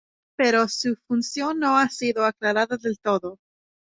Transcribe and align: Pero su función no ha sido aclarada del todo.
Pero 0.35 0.67
su 0.67 0.95
función 1.07 1.59
no 1.59 1.77
ha 1.77 1.87
sido 1.89 2.25
aclarada 2.25 2.75
del 2.75 2.97
todo. 2.97 3.37